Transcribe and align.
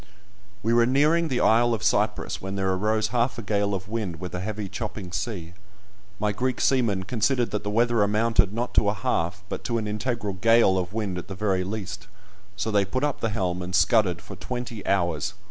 We 0.63 0.73
were 0.73 0.87
nearing 0.87 1.27
the 1.27 1.41
isle 1.41 1.75
of 1.75 1.83
Cyprus 1.83 2.41
when 2.41 2.55
there 2.55 2.73
arose 2.73 3.09
half 3.09 3.37
a 3.37 3.43
gale 3.43 3.75
of 3.75 3.87
wind, 3.87 4.19
with 4.19 4.33
a 4.33 4.39
heavy 4.39 4.67
chopping 4.67 5.11
sea. 5.11 5.53
My 6.19 6.31
Greek 6.31 6.59
seamen 6.59 7.03
considered 7.03 7.51
that 7.51 7.63
the 7.63 7.69
weather 7.69 8.01
amounted 8.01 8.51
not 8.51 8.73
to 8.73 8.89
a 8.89 8.95
half, 8.95 9.43
but 9.47 9.63
to 9.65 9.77
an 9.77 9.87
integral 9.87 10.33
gale 10.33 10.75
of 10.79 10.91
wind 10.91 11.19
at 11.19 11.27
the 11.27 11.35
very 11.35 11.63
least, 11.63 12.07
so 12.55 12.71
they 12.71 12.83
put 12.83 13.03
up 13.03 13.19
the 13.19 13.29
helm, 13.29 13.61
and 13.61 13.75
scudded 13.75 14.23
for 14.23 14.35
twenty 14.35 14.83
hours. 14.87 15.35